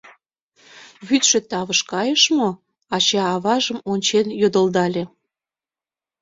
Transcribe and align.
—Вӱдшӧ 1.07 1.39
тавыш 1.49 1.79
кайыш 1.91 2.23
мо?— 2.37 2.49
ача-аважым 2.95 3.79
ончен 3.91 4.27
йодылдале. 4.41 5.03